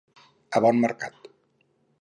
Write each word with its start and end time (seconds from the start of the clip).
A 0.59 0.63
bon 0.65 0.81
mercat. 0.87 1.31